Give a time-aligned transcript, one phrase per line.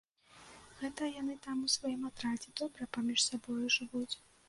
[0.79, 4.13] Гэта яны там у сваім атрадзе добра паміж сабою жывуць.